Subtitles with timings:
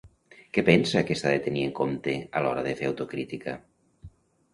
[0.57, 3.55] Què pensa que s'ha de tenir en compte a l'hora de fer autocrítica?